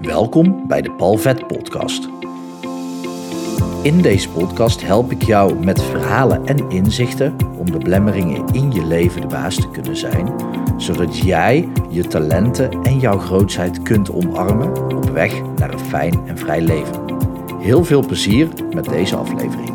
[0.00, 2.08] Welkom bij de Palvet Podcast.
[3.82, 8.86] In deze podcast help ik jou met verhalen en inzichten om de blemmeringen in je
[8.86, 10.34] leven de baas te kunnen zijn,
[10.76, 16.38] zodat jij je talenten en jouw grootheid kunt omarmen op weg naar een fijn en
[16.38, 17.04] vrij leven.
[17.58, 19.72] Heel veel plezier met deze aflevering.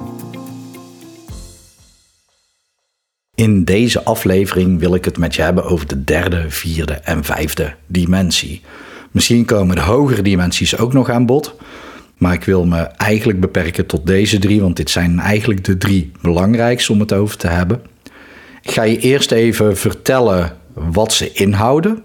[3.35, 7.75] In deze aflevering wil ik het met je hebben over de derde, vierde en vijfde
[7.87, 8.61] dimensie.
[9.15, 11.55] Misschien komen de hogere dimensies ook nog aan bod.
[12.17, 16.11] Maar ik wil me eigenlijk beperken tot deze drie, want dit zijn eigenlijk de drie
[16.21, 17.81] belangrijkste om het over te hebben.
[18.61, 22.03] Ik ga je eerst even vertellen wat ze inhouden,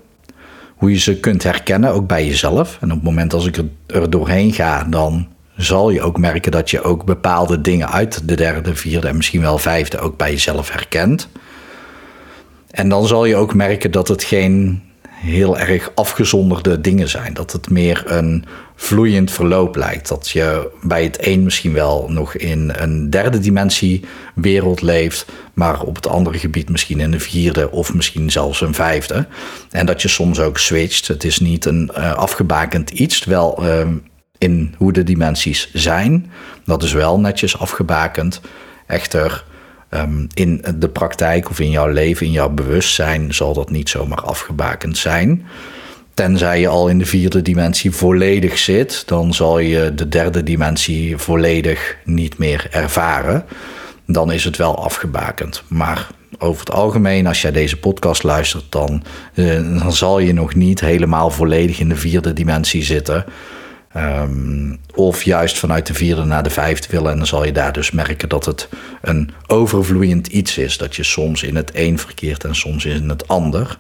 [0.77, 2.79] hoe je ze kunt herkennen, ook bij jezelf.
[2.81, 6.71] En op het moment als ik er doorheen ga, dan zal je ook merken dat
[6.71, 10.71] je ook bepaalde dingen uit de derde, vierde en misschien wel vijfde ook bij jezelf
[10.71, 11.29] herkent.
[12.71, 14.83] En dan zal je ook merken dat het geen
[15.21, 17.35] heel erg afgezonderde dingen zijn.
[17.35, 18.45] Dat het meer een
[18.77, 20.09] vloeiend verloop lijkt.
[20.09, 24.05] Dat je bij het een misschien wel nog in een derde dimensie
[24.35, 28.75] wereld leeft, maar op het andere gebied misschien in een vierde of misschien zelfs een
[28.75, 29.27] vijfde.
[29.71, 31.09] En dat je soms ook switcht.
[31.09, 33.87] Het is niet een uh, afgebakend iets, wel uh,
[34.39, 36.31] in hoe de dimensies zijn.
[36.65, 38.41] Dat is wel netjes afgebakend.
[38.87, 39.45] Echter,
[39.91, 44.23] um, in de praktijk of in jouw leven, in jouw bewustzijn, zal dat niet zomaar
[44.23, 45.47] afgebakend zijn.
[46.15, 51.17] Tenzij je al in de vierde dimensie volledig zit, dan zal je de derde dimensie
[51.17, 53.45] volledig niet meer ervaren.
[54.07, 55.63] Dan is het wel afgebakend.
[55.69, 59.03] Maar over het algemeen, als jij deze podcast luistert, dan,
[59.35, 63.25] uh, dan zal je nog niet helemaal volledig in de vierde dimensie zitten.
[63.97, 67.11] Um, of juist vanuit de vierde naar de vijfde willen.
[67.11, 68.69] En dan zal je daar dus merken dat het
[69.03, 70.79] een overvloeiend iets is.
[70.79, 73.79] Dat je soms in het een verkeert en soms in het ander.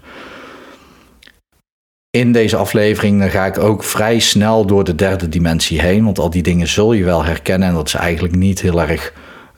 [2.10, 6.04] In deze aflevering dan ga ik ook vrij snel door de derde dimensie heen.
[6.04, 7.68] Want al die dingen zul je wel herkennen.
[7.68, 9.12] En dat is eigenlijk niet heel erg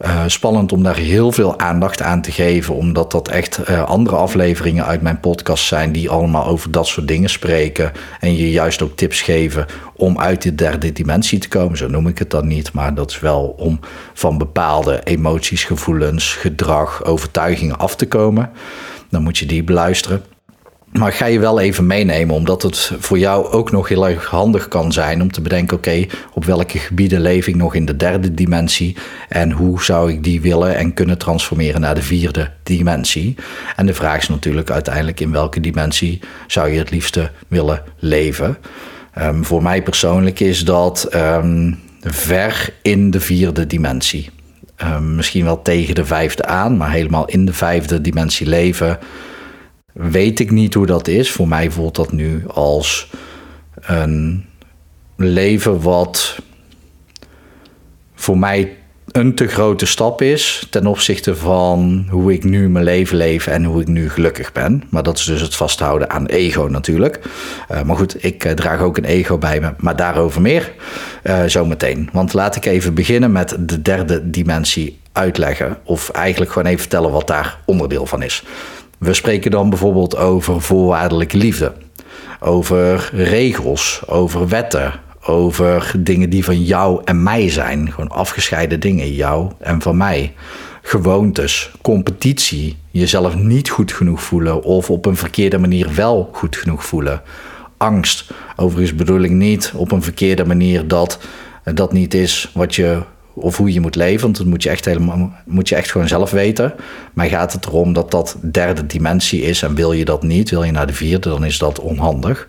[0.05, 4.17] uh, spannend om daar heel veel aandacht aan te geven, omdat dat echt uh, andere
[4.17, 8.83] afleveringen uit mijn podcast zijn die allemaal over dat soort dingen spreken en je juist
[8.83, 11.79] ook tips geven om uit de derde dimensie te komen.
[11.79, 13.81] Zo noem ik het dan niet, maar dat is wel om
[14.13, 18.51] van bepaalde emoties, gevoelens, gedrag, overtuigingen af te komen.
[19.11, 20.23] Dan moet je die beluisteren.
[20.93, 24.69] Maar ga je wel even meenemen, omdat het voor jou ook nog heel erg handig
[24.69, 28.35] kan zijn om te bedenken: oké, op welke gebieden leef ik nog in de derde
[28.35, 28.97] dimensie
[29.29, 33.35] en hoe zou ik die willen en kunnen transformeren naar de vierde dimensie?
[33.77, 38.57] En de vraag is natuurlijk uiteindelijk: in welke dimensie zou je het liefste willen leven?
[39.19, 44.31] Um, voor mij persoonlijk is dat um, ver in de vierde dimensie.
[44.83, 48.99] Um, misschien wel tegen de vijfde aan, maar helemaal in de vijfde dimensie leven
[49.93, 51.31] weet ik niet hoe dat is.
[51.31, 53.11] Voor mij voelt dat nu als
[53.81, 54.45] een
[55.17, 56.39] leven wat
[58.15, 58.77] voor mij
[59.13, 63.65] een te grote stap is ten opzichte van hoe ik nu mijn leven leef en
[63.65, 64.83] hoe ik nu gelukkig ben.
[64.91, 67.21] Maar dat is dus het vasthouden aan ego natuurlijk.
[67.71, 70.73] Uh, maar goed, ik uh, draag ook een ego bij me, maar daarover meer
[71.25, 72.09] uh, zometeen.
[72.13, 75.77] Want laat ik even beginnen met de derde dimensie uitleggen.
[75.85, 78.45] Of eigenlijk gewoon even vertellen wat daar onderdeel van is.
[79.03, 81.73] We spreken dan bijvoorbeeld over voorwaardelijke liefde,
[82.41, 84.93] over regels, over wetten,
[85.25, 87.93] over dingen die van jou en mij zijn.
[87.93, 90.35] Gewoon afgescheiden dingen, jou en van mij.
[90.83, 96.85] Gewoontes, competitie, jezelf niet goed genoeg voelen of op een verkeerde manier wel goed genoeg
[96.85, 97.23] voelen.
[97.77, 101.19] Angst, overigens bedoel ik niet op een verkeerde manier dat
[101.75, 103.03] dat niet is wat je
[103.35, 104.23] of hoe je moet leven.
[104.23, 106.75] Want dat moet je echt, helemaal, moet je echt gewoon zelf weten.
[107.13, 110.63] Maar gaat het erom dat dat derde dimensie is en wil je dat niet, wil
[110.63, 112.47] je naar de vierde, dan is dat onhandig.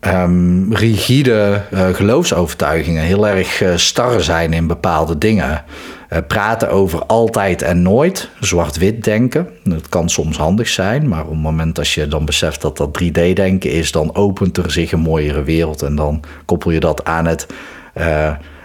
[0.00, 5.64] Um, rigide uh, geloofsovertuigingen, heel erg uh, zijn in bepaalde dingen.
[6.12, 9.48] Uh, praten over altijd en nooit, zwart-wit denken.
[9.64, 13.02] Dat kan soms handig zijn, maar op het moment dat je dan beseft dat dat
[13.02, 17.26] 3D-denken is, dan opent er zich een mooiere wereld en dan koppel je dat aan
[17.26, 17.46] het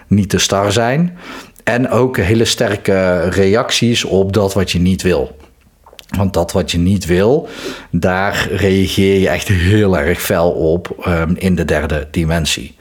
[0.06, 1.18] niet te star zijn.
[1.64, 5.36] En ook hele sterke reacties op dat wat je niet wil.
[6.16, 7.48] Want dat wat je niet wil,
[7.90, 12.76] daar reageer je echt heel erg fel op um, in de derde dimensie.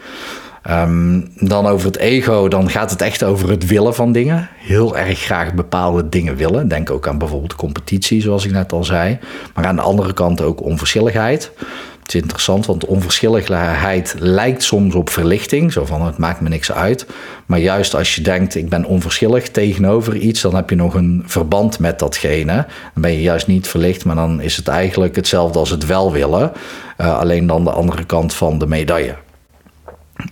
[0.70, 4.50] Um, dan over het ego, dan gaat het echt over het willen van dingen.
[4.58, 6.68] Heel erg graag bepaalde dingen willen.
[6.68, 9.20] Denk ook aan bijvoorbeeld competitie, zoals ik net al zei.
[9.54, 11.52] Maar aan de andere kant ook onverschilligheid.
[12.06, 15.72] Het is interessant, want onverschilligheid lijkt soms op verlichting.
[15.72, 17.06] Zo van, het maakt me niks uit.
[17.46, 20.42] Maar juist als je denkt, ik ben onverschillig tegenover iets...
[20.42, 22.54] dan heb je nog een verband met datgene.
[22.94, 26.12] Dan ben je juist niet verlicht, maar dan is het eigenlijk hetzelfde als het wel
[26.12, 26.52] willen.
[26.98, 29.16] Uh, alleen dan de andere kant van de medaille.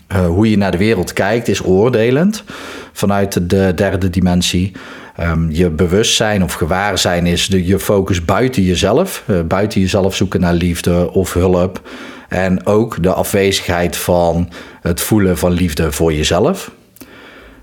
[0.08, 2.44] hoe je naar de wereld kijkt is oordelend
[2.92, 4.72] vanuit de derde dimensie.
[5.20, 9.24] Um, je bewustzijn of gewaarzijn is de, je focus buiten jezelf.
[9.28, 11.82] Uh, buiten jezelf zoeken naar liefde of hulp.
[12.30, 14.50] En ook de afwezigheid van
[14.82, 16.72] het voelen van liefde voor jezelf.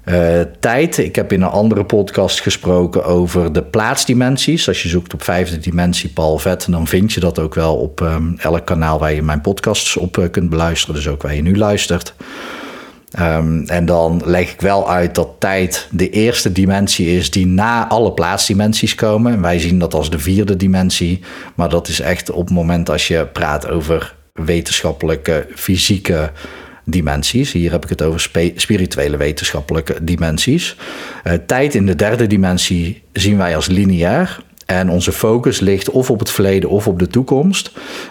[0.05, 0.99] Uh, tijd.
[0.99, 4.69] Ik heb in een andere podcast gesproken over de plaatsdimensies.
[4.69, 8.01] Als je zoekt op vijfde dimensie Paul Vet, dan vind je dat ook wel op
[8.01, 10.95] um, elk kanaal waar je mijn podcasts op uh, kunt beluisteren.
[10.95, 12.15] Dus ook waar je nu luistert.
[13.19, 17.89] Um, en dan leg ik wel uit dat tijd de eerste dimensie is die na
[17.89, 19.33] alle plaatsdimensies komen.
[19.33, 21.21] En wij zien dat als de vierde dimensie.
[21.55, 26.31] Maar dat is echt op het moment als je praat over wetenschappelijke, fysieke
[26.85, 27.53] dimensies.
[27.53, 30.77] Hier heb ik het over spirituele wetenschappelijke dimensies.
[31.25, 34.43] Uh, tijd in de derde dimensie zien wij als lineair.
[34.67, 37.71] En onze focus ligt of op het verleden of op de toekomst.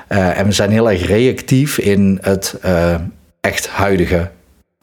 [0.09, 2.95] Uh, en we zijn heel erg reactief in het uh,
[3.41, 4.29] echt huidige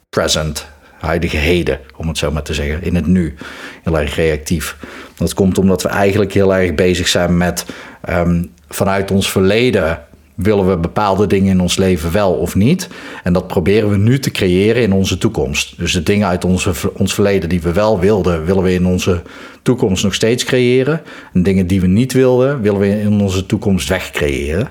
[0.08, 0.66] present,
[0.98, 3.34] huidige heden, om het zo maar te zeggen, in het nu.
[3.82, 4.76] Heel erg reactief.
[5.16, 7.66] Dat komt omdat we eigenlijk heel erg bezig zijn met
[8.08, 10.06] um, vanuit ons verleden
[10.36, 12.88] willen we bepaalde dingen in ons leven wel of niet.
[13.22, 15.78] En dat proberen we nu te creëren in onze toekomst.
[15.78, 19.22] Dus de dingen uit onze, ons verleden die we wel wilden, willen we in onze
[19.62, 21.02] toekomst nog steeds creëren.
[21.32, 24.68] En dingen die we niet wilden, willen we in onze toekomst wegcreëren.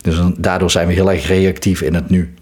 [0.00, 2.34] Dus daardoor zijn we heel erg reactief in het nu.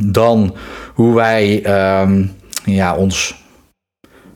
[0.00, 0.54] Dan
[0.94, 1.64] hoe wij
[2.02, 2.32] um,
[2.64, 3.42] ja, ons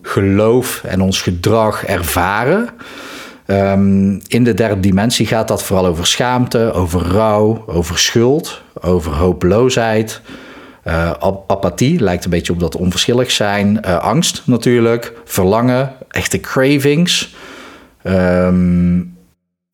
[0.02, 2.68] geloof en ons gedrag ervaren.
[3.46, 9.12] Um, in de derde dimensie gaat dat vooral over schaamte, over rouw, over schuld, over
[9.12, 10.20] hopeloosheid.
[10.84, 11.10] Uh,
[11.46, 13.80] apathie lijkt een beetje op dat onverschillig zijn.
[13.86, 17.34] Uh, angst natuurlijk, verlangen, echte cravings.
[18.04, 19.16] Um,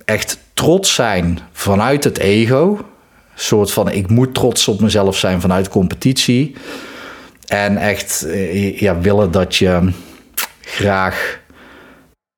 [0.04, 2.84] echt trots zijn vanuit het ego
[3.34, 6.54] soort van ik moet trots op mezelf zijn vanuit competitie.
[7.46, 9.92] En echt eh, ja, willen dat je
[10.60, 11.40] graag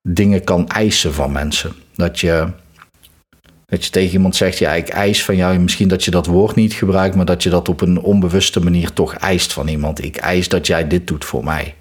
[0.09, 1.73] dingen kan eisen van mensen.
[1.95, 2.47] Dat je,
[3.67, 5.59] dat je tegen iemand zegt, ja, ik eis van jou.
[5.59, 8.93] Misschien dat je dat woord niet gebruikt, maar dat je dat op een onbewuste manier
[8.93, 10.05] toch eist van iemand.
[10.05, 11.75] Ik eis dat jij dit doet voor mij.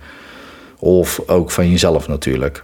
[0.79, 2.63] Of ook van jezelf natuurlijk.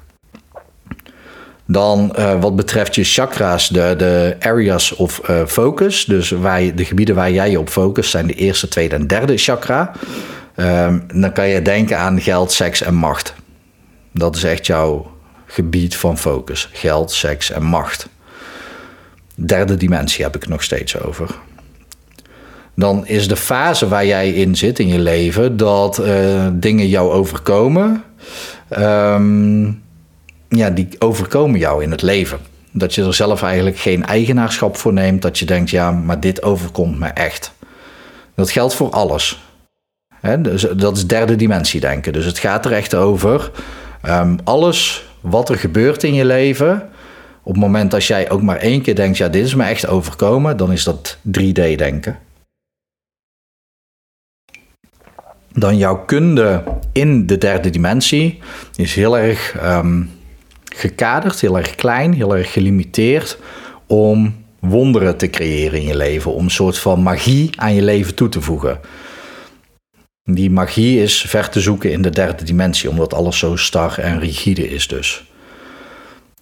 [1.71, 6.06] Dan uh, wat betreft je chakra's, de, de areas of uh, focus.
[6.06, 9.07] Dus waar je, de gebieden waar jij je op focust zijn de eerste, tweede en
[9.07, 9.91] derde chakra.
[10.56, 13.33] Um, dan kan je denken aan geld, seks en macht.
[14.13, 15.12] Dat is echt jouw
[15.45, 16.69] gebied van focus.
[16.73, 18.07] Geld, seks en macht.
[19.35, 21.29] Derde dimensie heb ik nog steeds over.
[22.75, 27.12] Dan is de fase waar jij in zit in je leven dat uh, dingen jou
[27.12, 28.03] overkomen.
[28.79, 29.81] Um,
[30.56, 32.39] ja, die overkomen jou in het leven.
[32.71, 35.21] Dat je er zelf eigenlijk geen eigenaarschap voor neemt.
[35.21, 37.53] Dat je denkt, ja, maar dit overkomt me echt.
[38.36, 39.42] Dat geldt voor alles.
[40.39, 42.13] dus dat is derde dimensie denken.
[42.13, 43.51] Dus het gaat er echt over.
[44.06, 46.89] Um, alles wat er gebeurt in je leven.
[47.44, 49.88] Op het moment dat jij ook maar één keer denkt, ja, dit is me echt
[49.88, 50.57] overkomen.
[50.57, 52.19] Dan is dat 3D denken.
[55.54, 58.39] Dan jouw kunde in de derde dimensie
[58.75, 59.63] is heel erg...
[59.63, 60.19] Um,
[60.75, 63.38] gekaderd, heel erg klein, heel erg gelimiteerd
[63.88, 68.15] om wonderen te creëren in je leven, om een soort van magie aan je leven
[68.15, 68.79] toe te voegen.
[70.23, 74.19] Die magie is ver te zoeken in de derde dimensie, omdat alles zo star en
[74.19, 75.31] rigide is dus.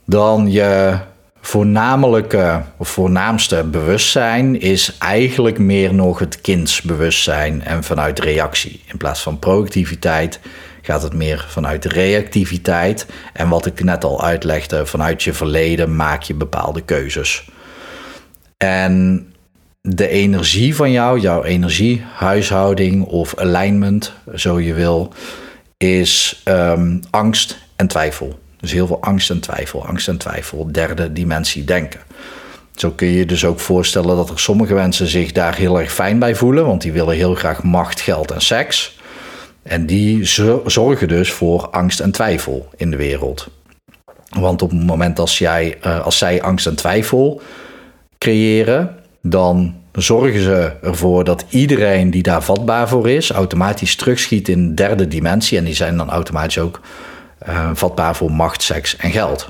[0.06, 0.98] Dan je
[1.42, 8.82] voornamelijke of voornaamste bewustzijn is eigenlijk meer nog het kindsbewustzijn en vanuit reactie.
[8.86, 10.40] In plaats van proactiviteit
[10.90, 13.06] gaat het meer vanuit reactiviteit.
[13.34, 17.50] En wat ik net al uitlegde, vanuit je verleden maak je bepaalde keuzes.
[18.58, 19.26] En
[19.82, 25.14] de energie van jou, jouw energiehuishouding of alignment, zo je wil,
[25.78, 28.40] is um, angst en twijfel.
[28.60, 32.00] Dus heel veel angst en twijfel, angst en twijfel, derde dimensie denken.
[32.76, 35.92] Zo kun je je dus ook voorstellen dat er sommige mensen zich daar heel erg
[35.92, 38.99] fijn bij voelen, want die willen heel graag macht, geld en seks.
[39.70, 40.26] En die
[40.66, 43.48] zorgen dus voor angst en twijfel in de wereld.
[44.30, 47.42] Want op het moment als, jij, eh, als zij angst en twijfel
[48.18, 54.76] creëren, dan zorgen ze ervoor dat iedereen die daar vatbaar voor is, automatisch terugschiet in
[54.76, 55.58] derde dimensie.
[55.58, 56.82] En die zijn dan automatisch ook
[57.48, 59.50] uh, vatbaar voor macht, seks en geld.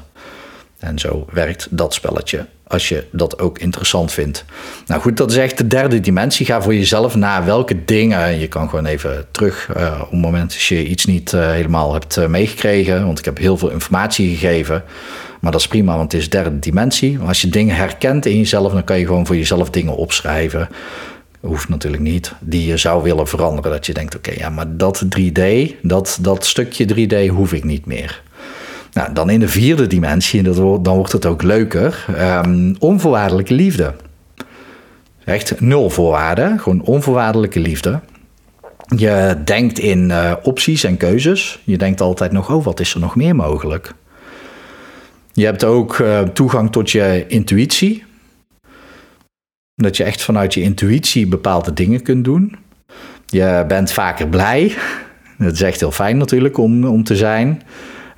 [0.80, 4.46] En zo werkt dat spelletje als je dat ook interessant vindt.
[4.86, 6.46] Nou goed, dat is echt de derde dimensie.
[6.46, 8.40] Ga voor jezelf na welke dingen.
[8.40, 11.94] Je kan gewoon even terug uh, op het moment dat je iets niet uh, helemaal
[11.94, 13.06] hebt uh, meegekregen.
[13.06, 14.84] Want ik heb heel veel informatie gegeven.
[15.40, 17.20] Maar dat is prima, want het is derde dimensie.
[17.20, 20.70] Als je dingen herkent in jezelf, dan kan je gewoon voor jezelf dingen opschrijven.
[21.40, 23.72] hoeft natuurlijk niet, die je zou willen veranderen.
[23.72, 25.42] Dat je denkt, oké, ja, maar dat 3D,
[25.82, 28.22] dat, dat stukje 3D hoef ik niet meer.
[28.94, 32.06] Nou, dan in de vierde dimensie, en dan wordt het ook leuker,
[32.46, 33.94] um, onvoorwaardelijke liefde.
[35.24, 38.00] Echt nul voorwaarden, gewoon onvoorwaardelijke liefde.
[38.96, 41.60] Je denkt in uh, opties en keuzes.
[41.64, 43.94] Je denkt altijd nog, oh, wat is er nog meer mogelijk?
[45.34, 48.04] Je hebt ook uh, toegang tot je intuïtie.
[49.76, 52.56] Dat je echt vanuit je intuïtie bepaalde dingen kunt doen.
[53.26, 54.74] Je bent vaker blij.
[55.38, 57.62] Dat is echt heel fijn natuurlijk om, om te zijn.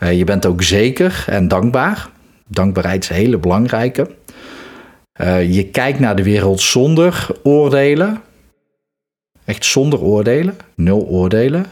[0.03, 2.09] Uh, je bent ook zeker en dankbaar.
[2.47, 4.09] Dankbaarheid is een hele belangrijke.
[5.21, 8.21] Uh, je kijkt naar de wereld zonder oordelen.
[9.45, 10.57] Echt zonder oordelen.
[10.75, 11.65] Nul oordelen.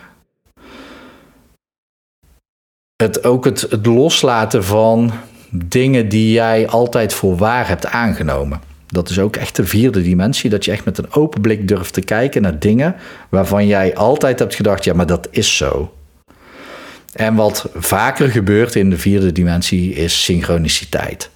[2.96, 5.12] Het, ook het loslaten van
[5.52, 8.60] dingen die jij altijd voor waar hebt aangenomen.
[8.88, 11.94] Dat is ook echt de vierde dimensie, dat je echt met een open blik durft
[11.94, 12.96] te kijken naar dingen
[13.30, 15.94] waarvan jij altijd hebt gedacht, ja, maar dat is zo.
[17.14, 21.30] En wat vaker gebeurt in de vierde dimensie is synchroniciteit.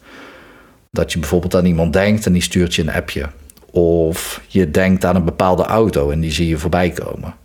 [0.91, 3.29] Dat je bijvoorbeeld aan iemand denkt en die stuurt je een appje.
[3.71, 7.35] Of je denkt aan een bepaalde auto en die zie je voorbij komen.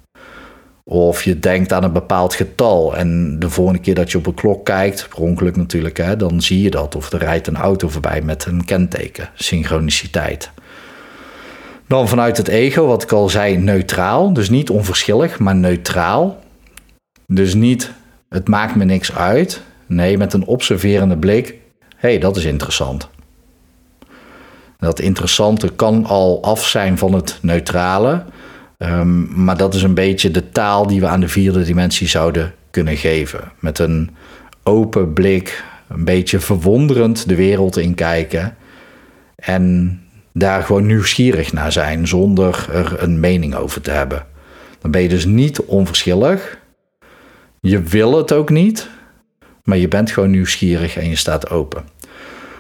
[0.85, 4.35] Of je denkt aan een bepaald getal en de volgende keer dat je op een
[4.35, 6.95] klok kijkt, per ongeluk natuurlijk, hè, dan zie je dat.
[6.95, 10.51] Of er rijdt een auto voorbij met een kenteken, synchroniciteit.
[11.87, 14.33] Dan vanuit het ego, wat ik al zei, neutraal.
[14.33, 16.43] Dus niet onverschillig, maar neutraal.
[17.27, 17.93] Dus niet,
[18.29, 19.63] het maakt me niks uit.
[19.87, 21.55] Nee, met een observerende blik,
[21.97, 23.09] hé, hey, dat is interessant.
[24.79, 28.25] Dat interessante kan al af zijn van het neutrale.
[28.79, 32.55] Um, maar dat is een beetje de taal die we aan de vierde dimensie zouden
[32.71, 33.53] kunnen geven.
[33.59, 34.11] Met een
[34.63, 38.57] open blik, een beetje verwonderend de wereld inkijken.
[39.37, 40.01] En
[40.33, 44.27] daar gewoon nieuwsgierig naar zijn zonder er een mening over te hebben.
[44.81, 46.59] Dan ben je dus niet onverschillig.
[47.61, 48.89] Je wil het ook niet,
[49.65, 51.85] maar je bent gewoon nieuwsgierig en je staat open.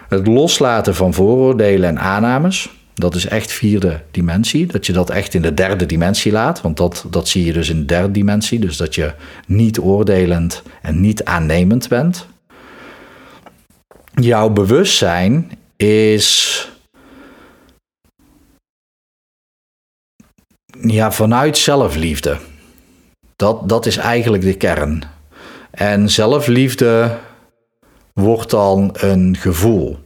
[0.08, 4.66] Het loslaten van vooroordelen en aannames, dat is echt vierde dimensie.
[4.66, 6.60] Dat je dat echt in de derde dimensie laat.
[6.60, 8.58] Want dat, dat zie je dus in de derde dimensie.
[8.58, 9.12] Dus dat je
[9.46, 12.26] niet oordelend en niet aannemend bent.
[14.14, 16.70] Jouw bewustzijn is.
[20.80, 22.36] Ja, vanuit zelfliefde.
[23.38, 25.02] Dat, dat is eigenlijk de kern.
[25.70, 27.18] En zelfliefde
[28.12, 29.98] wordt dan een gevoel.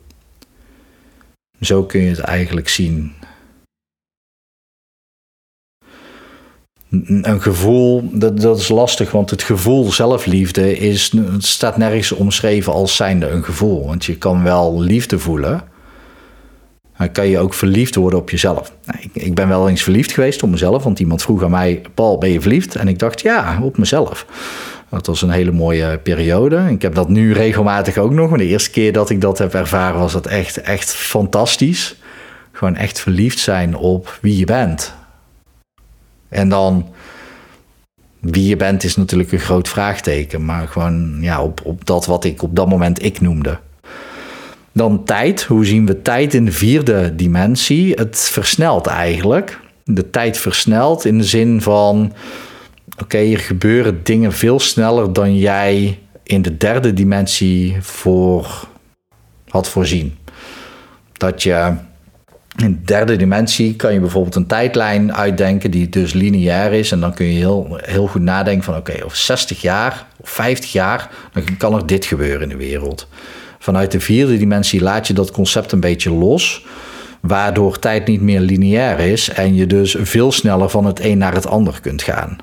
[1.60, 3.12] Zo kun je het eigenlijk zien.
[7.06, 12.96] Een gevoel, dat, dat is lastig, want het gevoel zelfliefde is, staat nergens omschreven als
[12.96, 13.86] zijnde een gevoel.
[13.86, 15.68] Want je kan wel liefde voelen,
[17.02, 18.73] dan kan je ook verliefd worden op jezelf.
[18.85, 21.82] Nou, ik, ik, ben wel eens verliefd geweest op mezelf, want iemand vroeg aan mij:
[21.94, 22.76] Paul, ben je verliefd?
[22.76, 24.26] En ik dacht ja, op mezelf.
[24.88, 26.66] Dat was een hele mooie periode.
[26.71, 28.28] Ik heb dat nu regelmatig ook nog.
[28.28, 31.97] Maar de eerste keer dat ik dat heb ervaren was dat echt, echt fantastisch.
[32.52, 34.94] Gewoon echt verliefd zijn op wie je bent.
[36.28, 36.88] En dan
[38.21, 40.44] wie je bent is natuurlijk een groot vraagteken.
[40.44, 43.59] Maar gewoon ja, op, op dat wat ik op dat moment ik noemde.
[44.73, 45.43] Dan tijd.
[45.43, 47.95] Hoe zien we tijd in de vierde dimensie?
[47.95, 49.61] Het versnelt eigenlijk.
[49.85, 52.12] De tijd versnelt in de zin van
[52.99, 58.69] oké, er gebeuren dingen veel sneller dan jij in de derde dimensie voor
[59.49, 60.19] had voorzien.
[61.12, 61.75] Dat je
[62.57, 66.93] in de derde dimensie kan je bijvoorbeeld een tijdlijn uitdenken die dus lineair is.
[66.93, 70.73] En dan kun je heel, heel goed nadenken van oké, over 60 jaar of 50
[70.73, 73.09] jaar, dan kan er dit gebeuren in de wereld.
[73.62, 76.66] Vanuit de vierde dimensie laat je dat concept een beetje los.
[77.21, 81.35] Waardoor tijd niet meer lineair is en je dus veel sneller van het een naar
[81.35, 82.37] het ander kunt gaan.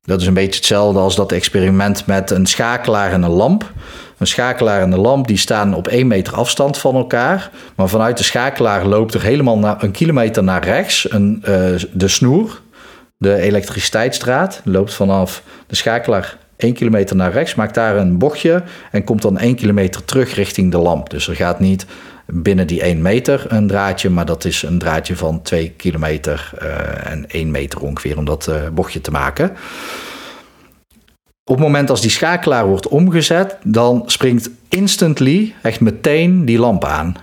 [0.00, 3.72] Dat is een beetje hetzelfde als dat experiment met een schakelaar en een lamp.
[4.18, 7.50] Een schakelaar en een lamp die staan op één meter afstand van elkaar.
[7.74, 12.08] Maar vanuit de schakelaar loopt er helemaal naar, een kilometer naar rechts een, uh, de
[12.08, 12.60] snoer,
[13.16, 14.60] de elektriciteitsdraad.
[14.64, 19.38] Loopt vanaf de schakelaar één kilometer naar rechts, maakt daar een bochtje en komt dan
[19.38, 21.10] één kilometer terug richting de lamp.
[21.10, 21.86] Dus er gaat niet
[22.26, 27.10] binnen die 1 meter een draadje, maar dat is een draadje van 2 kilometer uh,
[27.10, 29.50] en 1 meter ongeveer om dat uh, bochtje te maken.
[31.44, 36.84] Op het moment als die schakelaar wordt omgezet, dan springt instantly, echt meteen, die lamp
[36.84, 37.16] aan.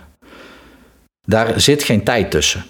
[1.26, 2.64] Daar zit geen tijd tussen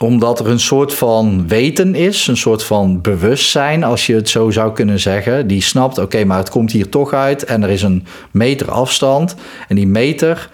[0.00, 4.50] omdat er een soort van weten is, een soort van bewustzijn, als je het zo
[4.50, 5.46] zou kunnen zeggen.
[5.46, 9.34] Die snapt, oké, maar het komt hier toch uit en er is een meter afstand.
[9.68, 10.50] En die meter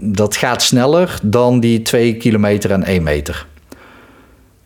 [0.00, 3.46] dat gaat sneller dan die 2 kilometer en 1 meter.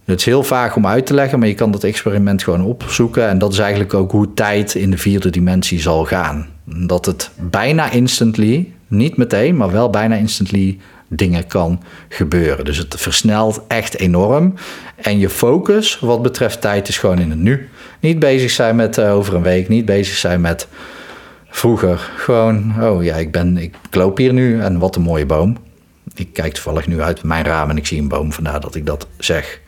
[0.05, 3.29] Het is heel vaag om uit te leggen, maar je kan dat experiment gewoon opzoeken.
[3.29, 6.47] En dat is eigenlijk ook hoe tijd in de vierde dimensie zal gaan.
[6.65, 10.79] Dat het bijna instantly, niet meteen, maar wel bijna instantly
[11.15, 12.65] dingen kan gebeuren.
[12.65, 14.55] Dus het versnelt echt enorm.
[14.97, 17.69] En je focus wat betreft tijd is gewoon in het nu.
[18.01, 20.69] Niet bezig zijn met uh, over een week, niet bezig zijn met
[21.49, 22.11] vroeger.
[22.17, 25.57] Gewoon, oh ja, ik, ben, ik loop hier nu en wat een mooie boom.
[26.15, 28.87] Ik kijk toevallig nu uit mijn raam en ik zie een boom, vandaar dat ik
[28.87, 29.61] dat zeg.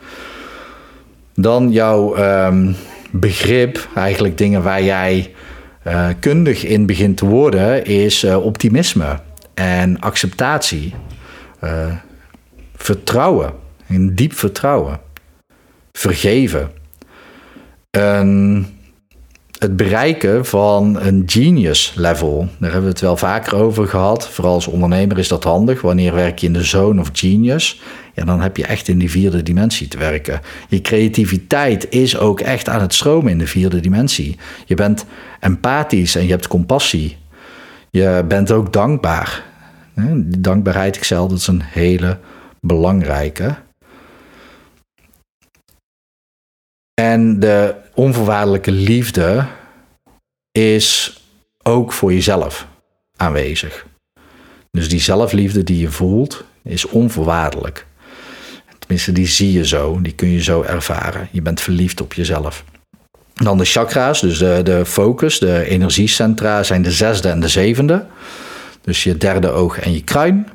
[1.35, 2.75] Dan jouw um,
[3.11, 5.33] begrip, eigenlijk dingen waar jij
[5.87, 9.19] uh, kundig in begint te worden, is uh, optimisme
[9.53, 10.93] en acceptatie.
[11.63, 11.95] Uh,
[12.75, 13.53] vertrouwen,
[13.87, 14.99] een diep vertrouwen.
[15.91, 16.71] Vergeven.
[17.91, 18.77] Een
[19.59, 22.39] het bereiken van een genius level.
[22.39, 24.29] Daar hebben we het wel vaker over gehad.
[24.29, 25.81] Vooral als ondernemer is dat handig.
[25.81, 27.81] Wanneer werk je in de zone of genius?
[28.13, 30.41] Ja, dan heb je echt in die vierde dimensie te werken.
[30.67, 34.37] Je creativiteit is ook echt aan het stromen in de vierde dimensie.
[34.65, 35.05] Je bent
[35.39, 37.17] empathisch en je hebt compassie.
[37.89, 39.43] Je bent ook dankbaar.
[40.05, 42.19] Die dankbaarheid, ik zei dat is een hele
[42.61, 43.55] belangrijke.
[47.01, 49.45] En de onvoorwaardelijke liefde
[50.51, 51.21] is
[51.63, 52.67] ook voor jezelf
[53.15, 53.85] aanwezig.
[54.71, 57.85] Dus die zelfliefde die je voelt, is onvoorwaardelijk.
[58.79, 61.29] Tenminste, die zie je zo, die kun je zo ervaren.
[61.31, 62.63] Je bent verliefd op jezelf.
[63.33, 68.05] Dan de chakra's, dus de, de focus, de energiecentra zijn de zesde en de zevende.
[68.87, 70.47] Dus je derde oog en je kruin.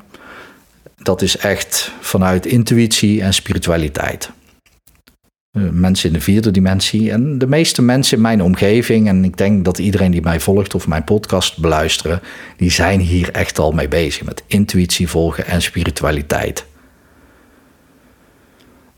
[0.97, 4.31] Dat is echt vanuit intuïtie en spiritualiteit.
[5.51, 7.11] Eh, mensen in de vierde dimensie.
[7.11, 10.75] En de meeste mensen in mijn omgeving, en ik denk dat iedereen die mij volgt
[10.75, 12.21] of mijn podcast beluisteren,
[12.57, 16.65] die zijn hier echt al mee bezig met intuïtie volgen en spiritualiteit.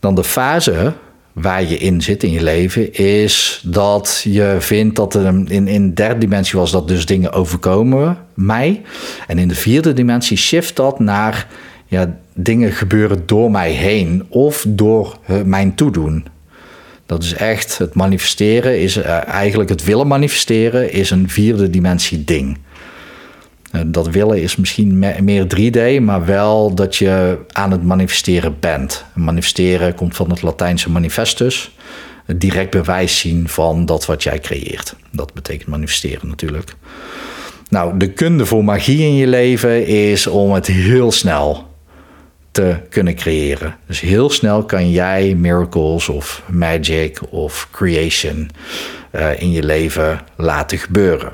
[0.00, 0.94] Dan de fase
[1.40, 5.94] waar je in zit in je leven, is dat je vindt dat er in, in
[5.94, 8.82] derde dimensie was dat dus dingen overkomen mij.
[9.26, 11.46] En in de vierde dimensie shift dat naar
[11.86, 16.26] ja, dingen gebeuren door mij heen of door mijn toedoen.
[17.06, 22.24] Dat is echt het manifesteren, is uh, eigenlijk het willen manifesteren, is een vierde dimensie
[22.24, 22.58] ding.
[23.76, 28.56] Uh, dat willen is misschien me meer 3D, maar wel dat je aan het manifesteren
[28.60, 29.04] bent.
[29.14, 31.74] Manifesteren komt van het Latijnse manifestus.
[32.36, 34.94] Direct bewijs zien van dat wat jij creëert.
[35.10, 36.74] Dat betekent manifesteren natuurlijk.
[37.68, 41.66] Nou, de kunde voor magie in je leven is om het heel snel
[42.50, 43.76] te kunnen creëren.
[43.86, 48.50] Dus heel snel kan jij miracles of magic of creation
[49.12, 51.32] uh, in je leven laten gebeuren.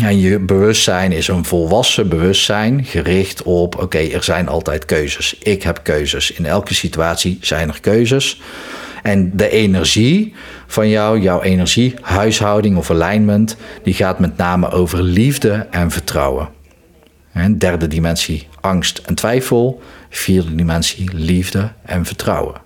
[0.00, 5.38] En je bewustzijn is een volwassen bewustzijn gericht op: oké, er zijn altijd keuzes.
[5.38, 6.30] Ik heb keuzes.
[6.30, 8.40] In elke situatie zijn er keuzes.
[9.02, 10.34] En de energie
[10.66, 16.48] van jou, jouw energie, huishouding of alignment, die gaat met name over liefde en vertrouwen.
[17.32, 19.82] En derde dimensie, angst en twijfel.
[20.10, 22.60] Vierde dimensie, liefde en vertrouwen.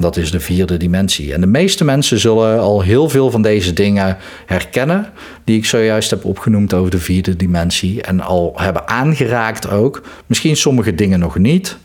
[0.00, 1.32] Dat is de vierde dimensie.
[1.32, 5.06] En de meeste mensen zullen al heel veel van deze dingen herkennen,
[5.44, 8.02] die ik zojuist heb opgenoemd over de vierde dimensie.
[8.02, 10.02] En al hebben aangeraakt ook.
[10.26, 11.76] Misschien sommige dingen nog niet.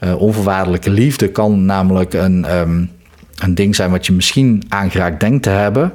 [0.00, 2.90] Uh, onvoorwaardelijke liefde kan namelijk een, um,
[3.38, 5.92] een ding zijn wat je misschien aangeraakt denkt te hebben.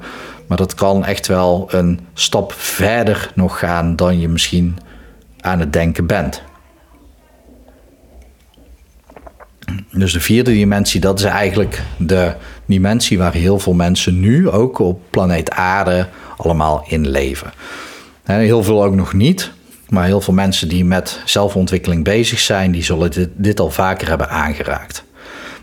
[0.48, 4.78] Maar dat kan echt wel een stap verder nog gaan dan je misschien
[5.40, 6.42] aan het denken bent.
[9.92, 12.34] Dus de vierde dimensie, dat is eigenlijk de
[12.66, 16.08] dimensie waar heel veel mensen nu ook op planeet Aarde
[16.38, 17.52] allemaal in leven.
[18.24, 19.52] heel veel ook nog niet,
[19.90, 24.08] maar heel veel mensen die met zelfontwikkeling bezig zijn, die zullen dit, dit al vaker
[24.08, 25.04] hebben aangeraakt.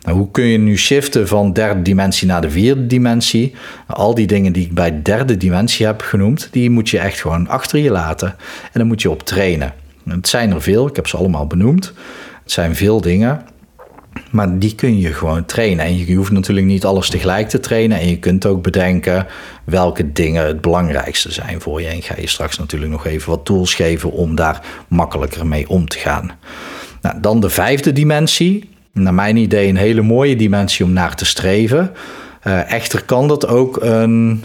[0.03, 3.55] Nou, hoe kun je nu shiften van derde dimensie naar de vierde dimensie?
[3.87, 7.49] Al die dingen die ik bij derde dimensie heb genoemd, die moet je echt gewoon
[7.49, 8.29] achter je laten.
[8.62, 9.75] En dan moet je op trainen.
[10.09, 11.92] Het zijn er veel, ik heb ze allemaal benoemd.
[12.42, 13.42] Het zijn veel dingen.
[14.31, 15.85] Maar die kun je gewoon trainen.
[15.85, 18.01] En je hoeft natuurlijk niet alles tegelijk te trainen.
[18.01, 19.27] En je kunt ook bedenken
[19.65, 21.89] welke dingen het belangrijkste zijn voor je.
[21.89, 25.89] En ga je straks natuurlijk nog even wat tools geven om daar makkelijker mee om
[25.89, 26.31] te gaan.
[27.03, 31.25] Nou, dan de vijfde dimensie naar mijn idee een hele mooie dimensie om naar te
[31.25, 31.93] streven.
[32.45, 34.45] Uh, echter kan dat ook een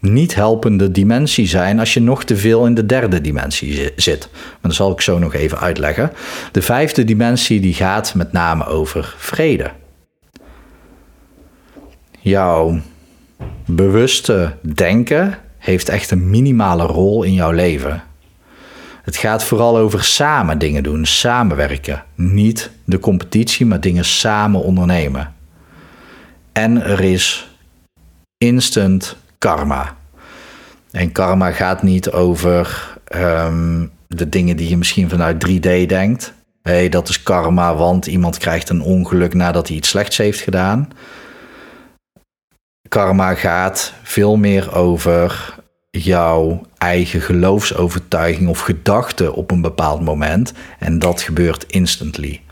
[0.00, 4.28] niet helpende dimensie zijn als je nog te veel in de derde dimensie zit.
[4.32, 6.12] Maar dat zal ik zo nog even uitleggen.
[6.52, 9.70] De vijfde dimensie die gaat met name over vrede.
[12.20, 12.80] Jouw
[13.64, 18.02] bewuste denken heeft echt een minimale rol in jouw leven.
[19.02, 22.04] Het gaat vooral over samen dingen doen, samenwerken.
[22.14, 25.34] Niet de competitie, maar dingen samen ondernemen.
[26.52, 27.50] En er is
[28.38, 29.96] instant karma.
[30.90, 36.32] En karma gaat niet over ehm, de dingen die je misschien vanuit 3D denkt.
[36.62, 40.40] Hé, hey, dat is karma, want iemand krijgt een ongeluk nadat hij iets slechts heeft
[40.40, 40.88] gedaan.
[42.88, 45.54] Karma gaat veel meer over
[45.90, 50.52] jouw eigen geloofsovertuiging of gedachte op een bepaald moment.
[50.78, 52.42] En dat gebeurt instantly.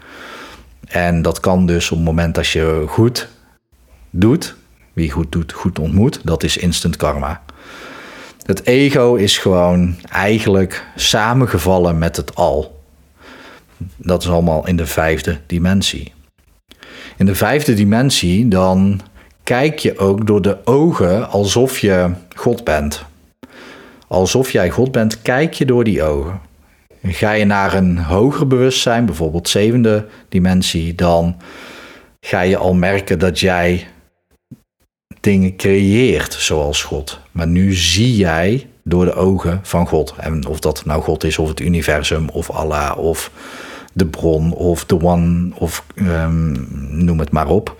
[0.86, 3.28] En dat kan dus op het moment dat je goed
[4.10, 4.56] doet,
[4.98, 7.42] wie goed doet, goed ontmoet, dat is instant karma.
[8.42, 12.80] Het ego is gewoon eigenlijk samengevallen met het al.
[13.96, 16.12] Dat is allemaal in de vijfde dimensie.
[17.16, 19.00] In de vijfde dimensie dan
[19.42, 23.04] kijk je ook door de ogen alsof je God bent.
[24.08, 26.40] Alsof jij God bent, kijk je door die ogen.
[27.02, 31.36] Ga je naar een hoger bewustzijn, bijvoorbeeld zevende dimensie, dan
[32.20, 33.86] ga je al merken dat jij
[35.20, 37.20] dingen creëert zoals God.
[37.32, 40.14] Maar nu zie jij door de ogen van God.
[40.16, 43.30] En of dat nou God is, of het universum, of Allah, of
[43.92, 47.76] de bron, of de one, of um, noem het maar op.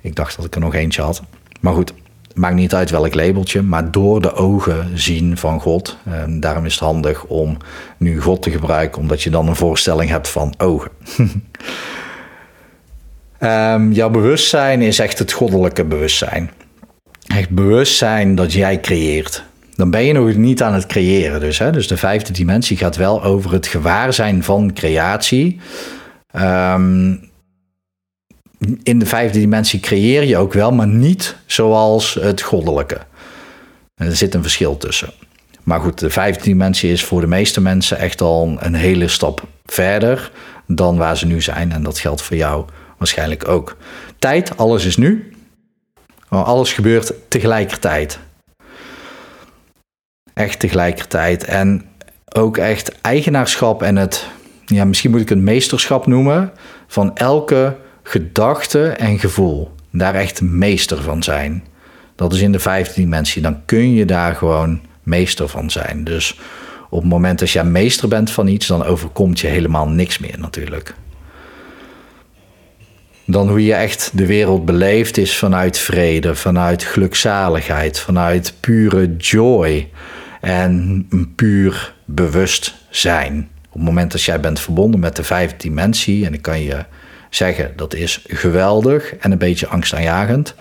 [0.00, 1.22] Ik dacht dat ik er nog eentje had.
[1.60, 1.92] Maar goed,
[2.34, 5.98] maakt niet uit welk labeltje, maar door de ogen zien van God.
[6.08, 7.56] Um, daarom is het handig om
[7.96, 10.90] nu God te gebruiken, omdat je dan een voorstelling hebt van ogen.
[13.40, 16.50] um, jouw bewustzijn is echt het goddelijke bewustzijn
[17.36, 19.44] echt bewustzijn dat jij creëert.
[19.76, 21.40] Dan ben je nog niet aan het creëren.
[21.40, 21.70] Dus, hè?
[21.70, 25.60] dus de vijfde dimensie gaat wel over het gewaarzijn van creatie.
[26.36, 27.30] Um,
[28.82, 32.98] in de vijfde dimensie creëer je ook wel, maar niet zoals het goddelijke.
[33.94, 35.12] Er zit een verschil tussen.
[35.62, 39.46] Maar goed, de vijfde dimensie is voor de meeste mensen echt al een hele stap
[39.64, 40.30] verder
[40.66, 41.72] dan waar ze nu zijn.
[41.72, 42.64] En dat geldt voor jou
[42.98, 43.76] waarschijnlijk ook.
[44.18, 45.32] Tijd, alles is nu.
[46.40, 48.18] Alles gebeurt tegelijkertijd.
[50.34, 51.44] Echt tegelijkertijd.
[51.44, 51.84] En
[52.34, 54.26] ook echt eigenaarschap en het,
[54.66, 56.52] ja, misschien moet ik het meesterschap noemen,
[56.86, 59.70] van elke gedachte en gevoel.
[59.90, 61.64] Daar echt meester van zijn.
[62.16, 63.42] Dat is in de vijfde dimensie.
[63.42, 66.04] Dan kun je daar gewoon meester van zijn.
[66.04, 66.38] Dus
[66.90, 70.38] op het moment dat jij meester bent van iets, dan overkomt je helemaal niks meer
[70.38, 70.94] natuurlijk
[73.24, 79.88] dan hoe je echt de wereld beleeft is vanuit vrede, vanuit gelukzaligheid, vanuit pure joy
[80.40, 83.48] en puur bewustzijn.
[83.66, 86.84] Op het moment dat jij bent verbonden met de vijfde dimensie, en ik kan je
[87.30, 90.54] zeggen dat is geweldig en een beetje angstaanjagend,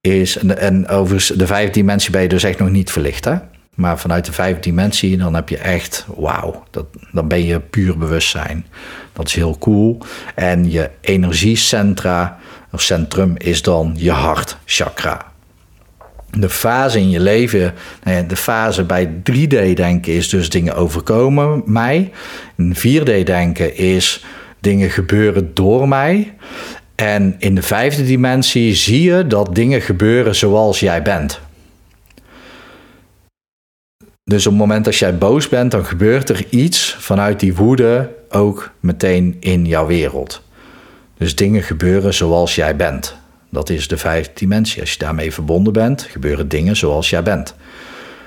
[0.00, 3.34] is, en overigens de vijfde dimensie ben je dus echt nog niet verlicht hè.
[3.80, 6.64] Maar vanuit de vijfde dimensie, dan heb je echt, wauw,
[7.12, 8.66] dan ben je puur bewustzijn.
[9.12, 9.98] Dat is heel cool.
[10.34, 12.38] En je energiecentra,
[12.72, 15.32] of centrum, is dan je hartchakra.
[16.30, 22.12] De fase in je leven, nou de fase bij 3D-denken is dus dingen overkomen mij.
[22.56, 24.24] In 4D-denken is
[24.58, 26.34] dingen gebeuren door mij.
[26.94, 31.40] En in de vijfde dimensie zie je dat dingen gebeuren zoals jij bent.
[34.30, 38.10] Dus op het moment dat jij boos bent, dan gebeurt er iets vanuit die woede
[38.28, 40.42] ook meteen in jouw wereld.
[41.18, 43.16] Dus dingen gebeuren zoals jij bent.
[43.48, 44.80] Dat is de vijfde dimensie.
[44.80, 47.54] Als je daarmee verbonden bent, gebeuren dingen zoals jij bent.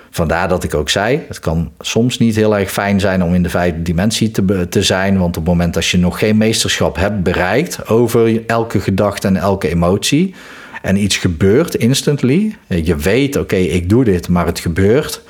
[0.10, 3.44] Vandaar dat ik ook zei, het kan soms niet heel erg fijn zijn om in
[3.44, 5.18] de vijfde dimensie te, te zijn.
[5.18, 9.38] Want op het moment dat je nog geen meesterschap hebt bereikt over elke gedachte en
[9.38, 10.36] elke emotie.
[10.82, 12.56] En iets gebeurt instantly.
[12.68, 15.22] Je weet, oké, ik doe dit, maar het gebeurt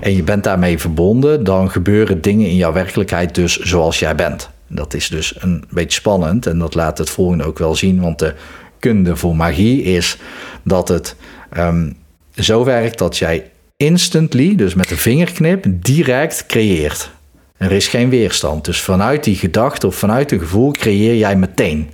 [0.00, 4.50] en je bent daarmee verbonden, dan gebeuren dingen in jouw werkelijkheid dus zoals jij bent.
[4.66, 8.18] Dat is dus een beetje spannend en dat laat het volgende ook wel zien, want
[8.18, 8.34] de
[8.78, 10.16] kunde voor magie is
[10.62, 11.16] dat het
[11.58, 11.96] um,
[12.34, 17.10] zo werkt dat jij instantly, dus met een vingerknip, direct creëert.
[17.56, 18.64] Er is geen weerstand.
[18.64, 21.90] Dus vanuit die gedachte of vanuit een gevoel creëer jij meteen.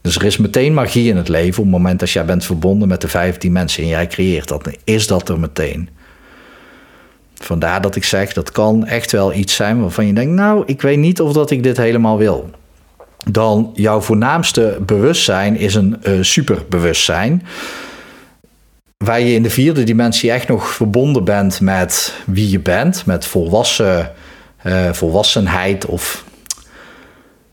[0.00, 2.88] Dus er is meteen magie in het leven op het moment dat jij bent verbonden
[2.88, 4.70] met de vijf dimensie en jij creëert dat.
[4.84, 5.88] is dat er meteen.
[7.44, 10.82] Vandaar dat ik zeg, dat kan echt wel iets zijn waarvan je denkt, nou, ik
[10.82, 12.50] weet niet of dat ik dit helemaal wil.
[13.30, 17.46] Dan jouw voornaamste bewustzijn is een uh, superbewustzijn.
[18.96, 23.24] Waar je in de vierde dimensie echt nog verbonden bent met wie je bent, met
[23.24, 24.12] volwassen,
[24.64, 26.24] uh, volwassenheid of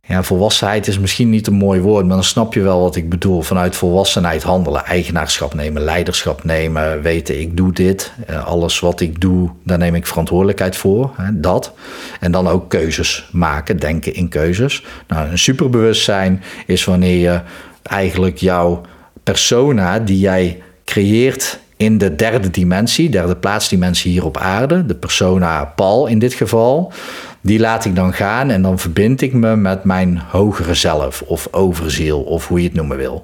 [0.09, 3.09] ja, volwassenheid is misschien niet een mooi woord, maar dan snap je wel wat ik
[3.09, 3.41] bedoel.
[3.41, 8.11] Vanuit volwassenheid handelen, eigenaarschap nemen, leiderschap nemen, weten ik doe dit.
[8.27, 11.11] Eh, alles wat ik doe, daar neem ik verantwoordelijkheid voor.
[11.33, 11.73] Dat.
[12.19, 14.85] En dan ook keuzes maken, denken in keuzes.
[15.07, 17.41] Nou, een superbewustzijn is wanneer je
[17.83, 18.81] eigenlijk jouw
[19.23, 25.65] persona die jij creëert in de derde dimensie, derde plaatsdimensie hier op aarde, de persona
[25.65, 26.93] Paul in dit geval
[27.41, 31.47] die laat ik dan gaan en dan verbind ik me met mijn hogere zelf of
[31.51, 33.23] overziel of hoe je het noemen wil.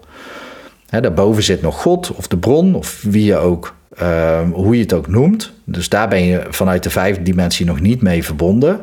[0.89, 4.93] Daarboven zit nog God of de bron of wie je ook, ehm, hoe je het
[4.93, 5.51] ook noemt.
[5.63, 8.79] Dus daar ben je vanuit de vijfde dimensie nog niet mee verbonden.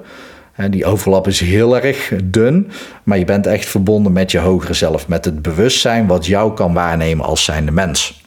[0.70, 2.70] die overlap is heel erg dun,
[3.02, 6.72] maar je bent echt verbonden met je hogere zelf, met het bewustzijn wat jou kan
[6.72, 8.22] waarnemen als zijnde mens.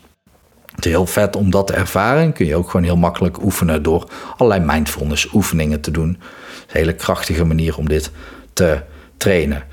[0.75, 2.33] Het is heel vet om dat te ervaren.
[2.33, 6.17] Kun je ook gewoon heel makkelijk oefenen door allerlei mindfulness oefeningen te doen
[6.67, 8.11] hele krachtige manier om dit
[8.53, 8.79] te
[9.17, 9.63] trainen.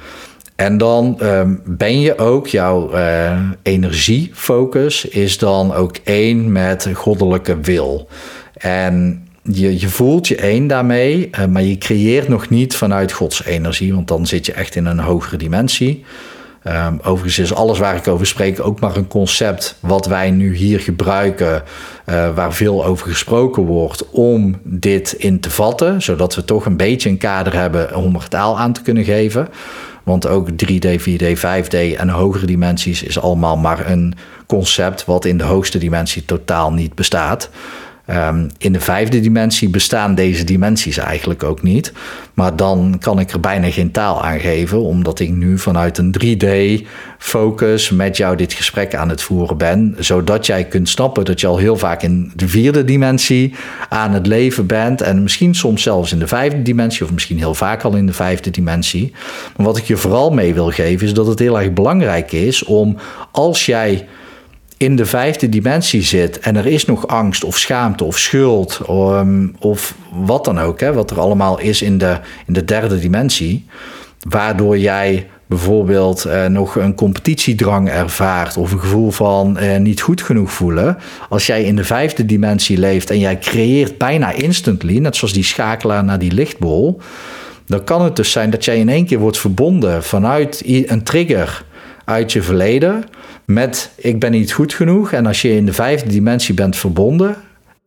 [0.57, 7.61] En dan um, ben je ook, jouw uh, energiefocus is dan ook één met goddelijke
[7.61, 8.09] wil.
[8.53, 13.45] En je, je voelt je één daarmee, uh, maar je creëert nog niet vanuit Gods
[13.45, 16.05] energie, want dan zit je echt in een hogere dimensie.
[16.67, 20.55] Um, overigens is alles waar ik over spreek ook maar een concept wat wij nu
[20.55, 21.63] hier gebruiken,
[22.07, 26.77] uh, waar veel over gesproken wordt, om dit in te vatten, zodat we toch een
[26.77, 29.49] beetje een kader hebben om er taal aan te kunnen geven.
[30.03, 34.15] Want ook 3D, 4D, 5D en hogere dimensies is allemaal maar een
[34.47, 37.51] concept wat in de hoogste dimensie totaal niet bestaat.
[38.15, 41.93] Um, in de vijfde dimensie bestaan deze dimensies eigenlijk ook niet.
[42.35, 46.15] Maar dan kan ik er bijna geen taal aan geven, omdat ik nu vanuit een
[46.25, 49.97] 3D-focus met jou dit gesprek aan het voeren ben.
[49.99, 53.55] Zodat jij kunt snappen dat je al heel vaak in de vierde dimensie
[53.89, 55.01] aan het leven bent.
[55.01, 58.13] En misschien soms zelfs in de vijfde dimensie, of misschien heel vaak al in de
[58.13, 59.13] vijfde dimensie.
[59.57, 62.65] Maar wat ik je vooral mee wil geven, is dat het heel erg belangrijk is
[62.65, 62.97] om
[63.31, 64.07] als jij
[64.83, 69.55] in de vijfde dimensie zit en er is nog angst of schaamte of schuld um,
[69.59, 73.67] of wat dan ook, hè, wat er allemaal is in de, in de derde dimensie,
[74.29, 80.23] waardoor jij bijvoorbeeld uh, nog een competitiedrang ervaart of een gevoel van uh, niet goed
[80.23, 80.99] genoeg voelen.
[81.29, 85.45] Als jij in de vijfde dimensie leeft en jij creëert bijna instantly, net zoals die
[85.45, 87.01] schakelaar naar die lichtbol,
[87.67, 91.65] dan kan het dus zijn dat jij in één keer wordt verbonden vanuit een trigger
[92.05, 93.05] uit je verleden
[93.45, 95.13] met ik ben niet goed genoeg.
[95.13, 97.37] En als je in de vijfde dimensie bent verbonden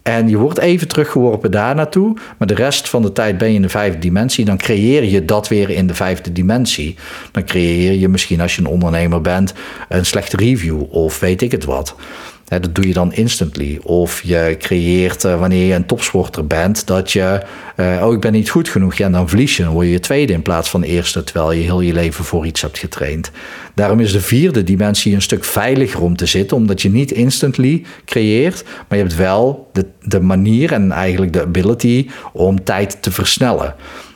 [0.04, 3.56] en je wordt even teruggeworpen daar naartoe, maar de rest van de tijd ben je
[3.56, 6.96] in de vijfde dimensie, dan creëer je dat weer in de vijfde dimensie.
[7.32, 9.54] Dan creëer je misschien als je een ondernemer bent
[9.90, 11.96] een slechte review of weet ik het wat
[12.46, 13.80] dat doe je dan instantly.
[13.84, 17.42] Of je creëert uh, wanneer je een topsporter bent, dat je,
[17.78, 20.34] uh, oh ik ben niet goed genoeg, ja dan verlies je, dan word je tweede
[20.34, 23.32] in plaats van eerste, terwijl je heel je leven voor iets hebt getraind.
[23.74, 27.84] Daarom is de vierde dimensie een stuk veiliger om te zitten, omdat je niet instantly
[28.06, 33.12] creëert, maar je hebt wel de, de manier en eigenlijk de ability om tijd te
[33.12, 33.76] versnellen.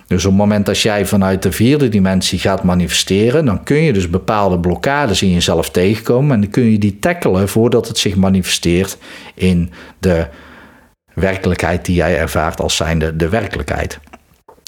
[0.09, 3.93] Dus op het moment dat jij vanuit de vierde dimensie gaat manifesteren, dan kun je
[3.93, 8.15] dus bepaalde blokkades in jezelf tegenkomen en dan kun je die tackelen voordat het zich
[8.15, 8.97] manifesteert
[9.33, 10.27] in de
[11.13, 13.99] werkelijkheid die jij ervaart als zijnde de werkelijkheid.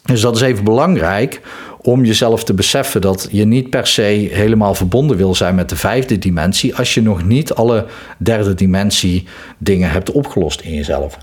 [0.05, 1.41] Dus dat is even belangrijk
[1.81, 5.75] om jezelf te beseffen dat je niet per se helemaal verbonden wil zijn met de
[5.75, 7.85] vijfde dimensie als je nog niet alle
[8.17, 9.27] derde dimensie
[9.57, 11.17] dingen hebt opgelost in jezelf.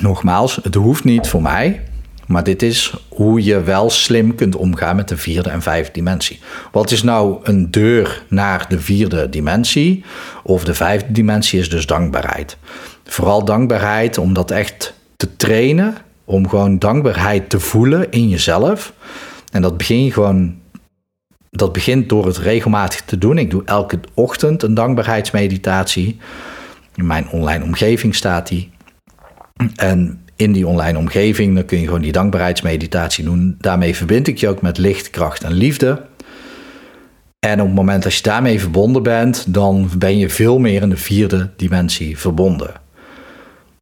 [0.00, 1.82] Nogmaals, het hoeft niet voor mij,
[2.26, 6.40] maar dit is hoe je wel slim kunt omgaan met de vierde en vijfde dimensie.
[6.72, 10.04] Wat is nou een deur naar de vierde dimensie
[10.42, 12.56] of de vijfde dimensie is dus dankbaarheid.
[13.04, 18.92] Vooral dankbaarheid om dat echt te trainen, om gewoon dankbaarheid te voelen in jezelf.
[19.52, 20.56] En dat begin gewoon
[21.50, 23.38] dat begint door het regelmatig te doen.
[23.38, 26.18] Ik doe elke ochtend een dankbaarheidsmeditatie.
[26.94, 28.70] In mijn online omgeving staat die.
[29.76, 33.56] En in die online omgeving, dan kun je gewoon die dankbaarheidsmeditatie doen.
[33.60, 36.02] Daarmee verbind ik je ook met licht, kracht en liefde.
[37.38, 40.90] En op het moment dat je daarmee verbonden bent, dan ben je veel meer in
[40.90, 42.72] de vierde dimensie verbonden.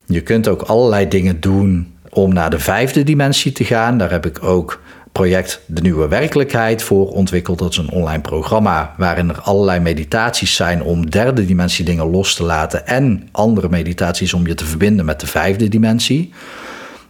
[0.07, 3.99] Je kunt ook allerlei dingen doen om naar de vijfde dimensie te gaan.
[3.99, 4.81] Daar heb ik ook
[5.17, 7.59] project De Nieuwe Werkelijkheid voor ontwikkeld.
[7.59, 12.35] Dat is een online programma waarin er allerlei meditaties zijn om derde dimensie dingen los
[12.35, 16.33] te laten en andere meditaties om je te verbinden met de vijfde dimensie.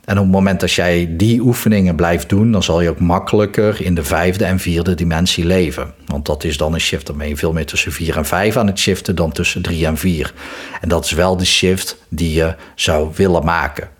[0.05, 3.83] En op het moment dat jij die oefeningen blijft doen, dan zal je ook makkelijker
[3.83, 5.93] in de vijfde en vierde dimensie leven.
[6.07, 8.67] Want dat is dan een shift, ben je veel meer tussen vier en vijf aan
[8.67, 10.33] het shiften dan tussen drie en vier.
[10.81, 13.96] En dat is wel de shift die je zou willen maken.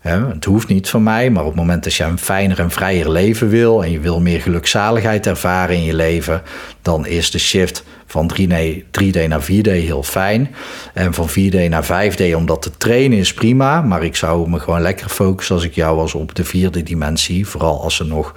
[0.00, 3.10] Het hoeft niet van mij, maar op het moment dat je een fijner en vrijer
[3.10, 6.42] leven wil en je wil meer gelukzaligheid ervaren in je leven,
[6.82, 10.54] dan is de shift van 3D, 3D naar 4D heel fijn.
[10.94, 14.80] En van 4D naar 5D, omdat te trainen is prima, maar ik zou me gewoon
[14.80, 18.34] lekker focussen als ik jou was op de vierde dimensie, vooral als er nog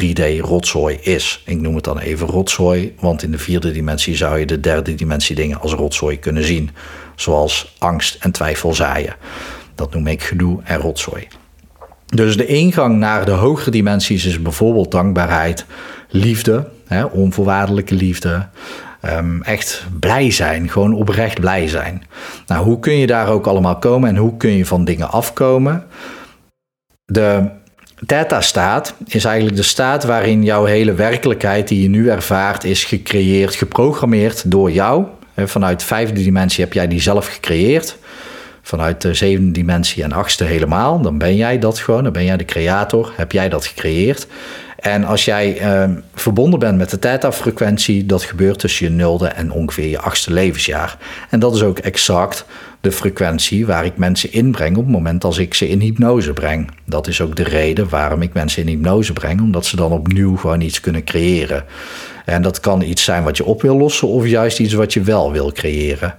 [0.00, 1.42] 3D rotzooi is.
[1.46, 4.94] Ik noem het dan even rotzooi, want in de vierde dimensie zou je de derde
[4.94, 6.70] dimensie dingen als rotzooi kunnen zien,
[7.14, 9.14] zoals angst en twijfel zaaien.
[9.76, 11.26] Dat noem ik gedoe en rotzooi.
[12.06, 15.64] Dus de ingang naar de hogere dimensies is bijvoorbeeld dankbaarheid,
[16.08, 18.46] liefde, hè, onvoorwaardelijke liefde.
[19.00, 22.02] Ehm, echt blij zijn, gewoon oprecht blij zijn.
[22.46, 25.84] Nou, hoe kun je daar ook allemaal komen en hoe kun je van dingen afkomen?
[27.04, 27.48] De
[28.06, 33.54] Theta-staat is eigenlijk de staat waarin jouw hele werkelijkheid die je nu ervaart is gecreëerd,
[33.54, 35.04] geprogrammeerd door jou.
[35.36, 37.98] Vanuit vijfde dimensie heb jij die zelf gecreëerd
[38.66, 41.00] vanuit de zevende dimensie en achtste helemaal.
[41.00, 44.26] Dan ben jij dat gewoon, dan ben jij de creator, heb jij dat gecreëerd.
[44.76, 49.50] En als jij uh, verbonden bent met de theta-frequentie, dat gebeurt tussen je nulde en
[49.50, 50.96] ongeveer je achtste levensjaar.
[51.30, 52.44] En dat is ook exact
[52.80, 56.70] de frequentie waar ik mensen inbreng op het moment als ik ze in hypnose breng.
[56.84, 60.36] Dat is ook de reden waarom ik mensen in hypnose breng, omdat ze dan opnieuw
[60.36, 61.64] gewoon iets kunnen creëren.
[62.26, 65.00] En dat kan iets zijn wat je op wil lossen of juist iets wat je
[65.00, 66.14] wel wil creëren.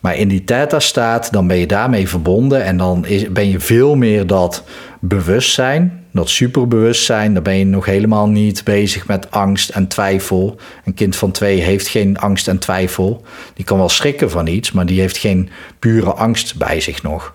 [0.00, 3.94] Maar in die theta-staat, dan ben je daarmee verbonden en dan is, ben je veel
[3.94, 4.64] meer dat
[5.00, 7.34] bewustzijn, dat superbewustzijn.
[7.34, 10.56] Dan ben je nog helemaal niet bezig met angst en twijfel.
[10.84, 13.24] Een kind van twee heeft geen angst en twijfel.
[13.54, 17.34] Die kan wel schrikken van iets, maar die heeft geen pure angst bij zich nog.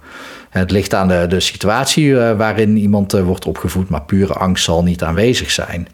[0.50, 4.64] Het ligt aan de, de situatie eh, waarin iemand uh, wordt opgevoed, maar pure angst
[4.64, 5.88] zal niet aanwezig zijn.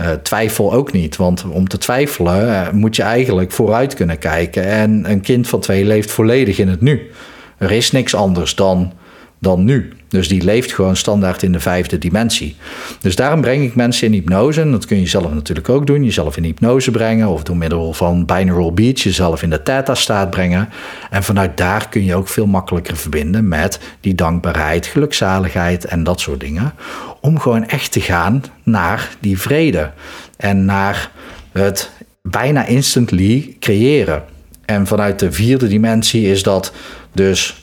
[0.00, 4.64] Uh, twijfel ook niet, want om te twijfelen uh, moet je eigenlijk vooruit kunnen kijken.
[4.64, 7.10] En een kind van twee leeft volledig in het nu.
[7.56, 8.92] Er is niks anders dan,
[9.38, 9.92] dan nu.
[10.08, 12.56] Dus die leeft gewoon standaard in de vijfde dimensie.
[13.00, 14.60] Dus daarom breng ik mensen in hypnose.
[14.60, 16.04] En dat kun je zelf natuurlijk ook doen.
[16.04, 17.28] Jezelf in hypnose brengen.
[17.28, 20.68] Of door middel van binaural beats jezelf in de theta-staat brengen.
[21.10, 26.20] En vanuit daar kun je ook veel makkelijker verbinden met die dankbaarheid, gelukzaligheid en dat
[26.20, 26.72] soort dingen.
[27.20, 29.92] Om gewoon echt te gaan naar die vrede.
[30.36, 31.10] En naar
[31.52, 31.90] het
[32.22, 34.24] bijna instantly creëren.
[34.64, 36.72] En vanuit de vierde dimensie is dat
[37.12, 37.60] dus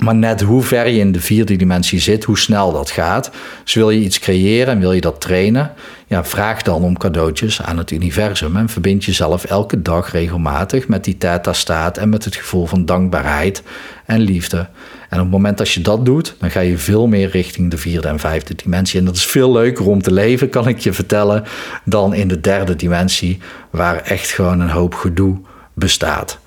[0.00, 3.30] maar net hoe ver je in de vierde dimensie zit, hoe snel dat gaat.
[3.64, 5.72] Dus wil je iets creëren en wil je dat trainen,
[6.06, 8.56] ja, vraag dan om cadeautjes aan het universum.
[8.56, 13.62] En verbind jezelf elke dag regelmatig met die theta-staat en met het gevoel van dankbaarheid
[14.06, 14.68] en liefde.
[15.08, 17.78] En op het moment dat je dat doet, dan ga je veel meer richting de
[17.78, 18.98] vierde en vijfde dimensie.
[18.98, 21.44] En dat is veel leuker om te leven, kan ik je vertellen,
[21.84, 23.38] dan in de derde dimensie,
[23.70, 25.40] waar echt gewoon een hoop gedoe
[25.74, 26.38] bestaat.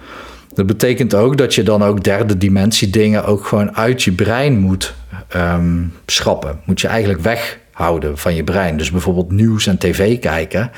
[0.58, 4.60] Dat betekent ook dat je dan ook derde dimensie dingen ook gewoon uit je brein
[4.60, 4.94] moet
[5.36, 6.60] um, schrappen.
[6.66, 8.78] Moet je eigenlijk weghouden van je brein.
[8.78, 10.72] Dus bijvoorbeeld nieuws en tv kijken.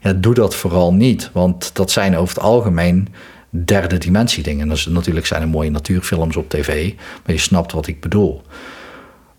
[0.00, 1.30] Ja, doe dat vooral niet.
[1.32, 3.08] Want dat zijn over het algemeen
[3.50, 4.68] derde dimensie dingen.
[4.68, 6.92] Dus natuurlijk zijn er mooie natuurfilms op tv.
[6.96, 8.42] Maar je snapt wat ik bedoel.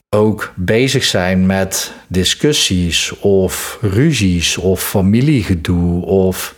[0.09, 6.55] Ook bezig zijn met discussies of ruzies of familiegedoe of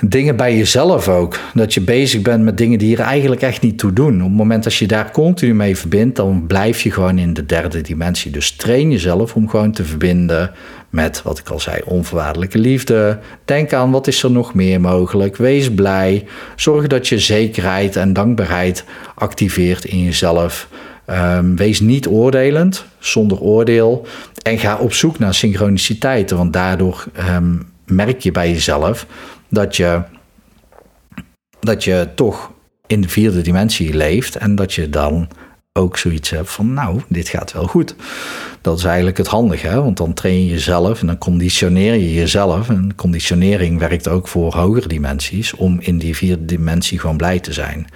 [0.00, 1.38] dingen bij jezelf ook.
[1.54, 4.14] Dat je bezig bent met dingen die er eigenlijk echt niet toe doen.
[4.14, 7.46] Op het moment dat je daar continu mee verbindt, dan blijf je gewoon in de
[7.46, 8.30] derde dimensie.
[8.30, 10.50] Dus train jezelf om gewoon te verbinden
[10.90, 13.18] met, wat ik al zei, onvoorwaardelijke liefde.
[13.44, 15.36] Denk aan wat is er nog meer mogelijk.
[15.36, 16.24] Wees blij.
[16.56, 20.68] Zorg dat je zekerheid en dankbaarheid activeert in jezelf.
[21.10, 24.06] Um, wees niet oordelend, zonder oordeel.
[24.42, 27.04] En ga op zoek naar synchroniciteiten, want daardoor
[27.34, 29.06] um, merk je bij jezelf
[29.48, 30.02] dat je,
[31.60, 32.52] dat je toch
[32.86, 35.28] in de vierde dimensie leeft en dat je dan
[35.72, 37.94] ook zoiets hebt van, nou, dit gaat wel goed.
[38.60, 39.82] Dat is eigenlijk het handige, hè?
[39.82, 42.68] want dan train je jezelf en dan conditioneer je jezelf.
[42.68, 47.52] En conditionering werkt ook voor hogere dimensies om in die vierde dimensie gewoon blij te
[47.52, 47.86] zijn.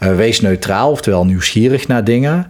[0.00, 2.46] Uh, wees neutraal, oftewel nieuwsgierig naar dingen.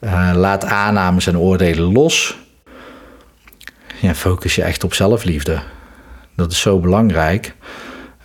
[0.00, 2.38] Uh, laat aannames en oordelen los.
[4.00, 5.60] Ja, focus je echt op zelfliefde.
[6.34, 7.54] Dat is zo belangrijk.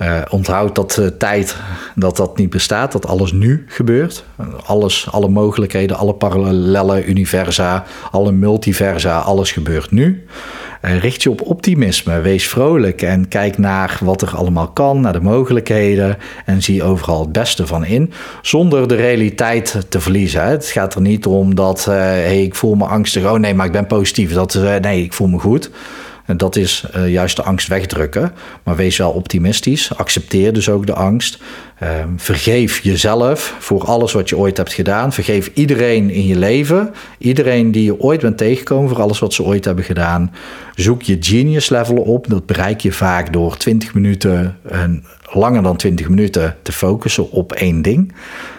[0.02, 1.56] Uh, onthoud dat uh, tijd
[1.96, 4.24] dat dat niet bestaat, dat alles nu gebeurt.
[4.66, 10.26] Alles, alle mogelijkheden, alle parallele universa, alle multiversa, alles gebeurt nu.
[10.82, 15.14] Uh, richt je op optimisme, wees vrolijk en kijk naar wat er allemaal kan, naar
[15.14, 20.44] de mogelijkheden en zie overal het beste van in, zonder de realiteit te verliezen.
[20.44, 23.72] Het gaat er niet om dat, hey, ik voel me angstig, oh nee, maar ik
[23.72, 24.34] ben positief.
[24.34, 25.70] Dat, nee, ik voel me goed.
[26.28, 28.32] En dat is uh, juist de angst wegdrukken.
[28.64, 29.96] Maar wees wel optimistisch.
[29.96, 31.40] Accepteer dus ook de angst.
[31.84, 35.14] Uh, vergeef jezelf voor alles wat je ooit hebt gedaan.
[35.14, 36.94] Vergeef iedereen in je leven.
[37.18, 40.34] Iedereen die je ooit bent tegengekomen voor alles wat ze ooit hebben gedaan.
[40.76, 42.28] Zoek je genius level op.
[42.30, 47.54] Dat bereik je vaak door 20 minuten, en langer dan 20 minuten, te focussen op
[47.54, 48.14] één ding.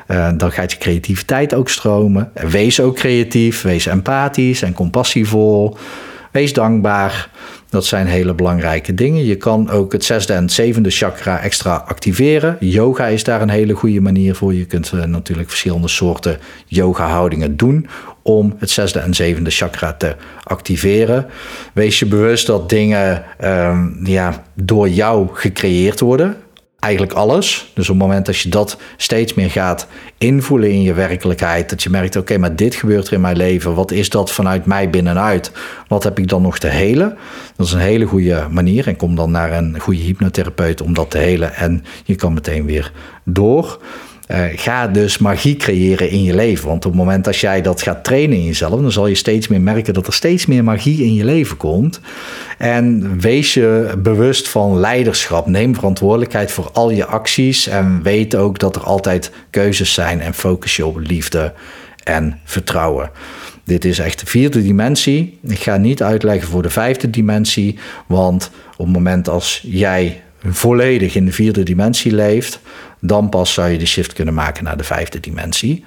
[0.08, 2.30] Uh, dan gaat je creativiteit ook stromen.
[2.34, 3.62] Wees ook creatief.
[3.62, 5.76] Wees empathisch en compassievol.
[6.32, 7.30] Wees dankbaar.
[7.70, 9.24] Dat zijn hele belangrijke dingen.
[9.24, 12.56] Je kan ook het zesde en zevende chakra extra activeren.
[12.60, 14.54] Yoga is daar een hele goede manier voor.
[14.54, 17.86] Je kunt uh, natuurlijk verschillende soorten yoga-houdingen doen
[18.22, 21.26] om het zesde en zevende chakra te activeren.
[21.72, 26.36] Wees je bewust dat dingen um, ja, door jou gecreëerd worden
[26.78, 27.70] eigenlijk alles.
[27.74, 29.86] Dus op het moment dat je dat steeds meer gaat
[30.18, 33.74] invoelen in je werkelijkheid, dat je merkt: oké, maar dit gebeurt er in mijn leven.
[33.74, 35.52] Wat is dat vanuit mij binnenuit?
[35.88, 37.18] Wat heb ik dan nog te helen?
[37.56, 38.86] Dat is een hele goede manier.
[38.86, 41.54] En kom dan naar een goede hypnotherapeut om dat te helen.
[41.54, 42.92] En je kan meteen weer
[43.24, 43.78] door.
[44.28, 46.66] Uh, ga dus magie creëren in je leven.
[46.68, 49.48] Want op het moment dat jij dat gaat trainen in jezelf, dan zal je steeds
[49.48, 52.00] meer merken dat er steeds meer magie in je leven komt.
[52.58, 55.46] En wees je bewust van leiderschap.
[55.46, 57.66] Neem verantwoordelijkheid voor al je acties.
[57.66, 60.20] En weet ook dat er altijd keuzes zijn.
[60.20, 61.52] En focus je op liefde
[62.04, 63.10] en vertrouwen.
[63.64, 65.38] Dit is echt de vierde dimensie.
[65.42, 67.78] Ik ga niet uitleggen voor de vijfde dimensie.
[68.06, 70.22] Want op het moment als jij
[70.55, 72.61] volledig in de vierde dimensie leeft,
[73.01, 75.84] dan pas zou je de shift kunnen maken naar de vijfde dimensie.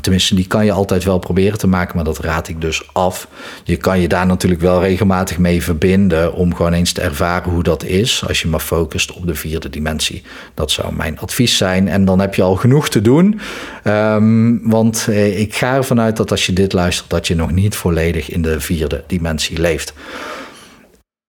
[0.00, 3.28] Tenminste, die kan je altijd wel proberen te maken, maar dat raad ik dus af.
[3.64, 7.62] Je kan je daar natuurlijk wel regelmatig mee verbinden om gewoon eens te ervaren hoe
[7.62, 10.22] dat is als je maar focust op de vierde dimensie.
[10.54, 11.88] Dat zou mijn advies zijn.
[11.88, 13.40] En dan heb je al genoeg te doen.
[13.84, 17.50] Um, want eh, ik ga ervan uit dat als je dit luistert, dat je nog
[17.50, 19.92] niet volledig in de vierde dimensie leeft.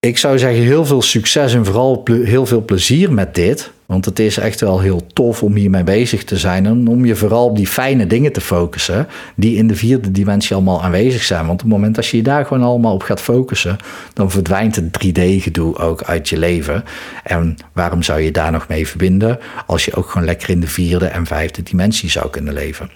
[0.08, 3.72] Ik zou zeggen heel veel succes en vooral heel veel plezier met dit.
[3.92, 6.66] Want het is echt wel heel tof om hiermee bezig te zijn.
[6.66, 9.08] En om je vooral op die fijne dingen te focussen.
[9.36, 11.46] Die in de vierde dimensie allemaal aanwezig zijn.
[11.46, 13.78] Want op het moment dat je je daar gewoon allemaal op gaat focussen.
[14.14, 16.84] Dan verdwijnt het 3D-gedoe ook uit je leven.
[17.24, 19.40] En waarom zou je daar nog mee verbinden?
[19.66, 22.90] Als je ook gewoon lekker in de vierde en vijfde dimensie zou kunnen leven.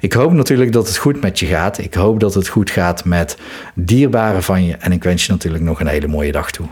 [0.00, 1.78] Ik hoop natuurlijk dat het goed met je gaat.
[1.78, 3.36] Ik hoop dat het goed gaat met
[3.74, 4.76] dierbaren van je.
[4.76, 6.66] En ik wens je natuurlijk nog een hele mooie dag toe.